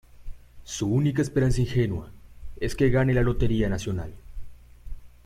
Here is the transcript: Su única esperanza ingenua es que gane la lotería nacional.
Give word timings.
Su 0.63 0.87
única 0.87 1.21
esperanza 1.21 1.61
ingenua 1.61 2.11
es 2.59 2.73
que 2.75 2.89
gane 2.89 3.13
la 3.13 3.21
lotería 3.21 3.69
nacional. 3.69 4.11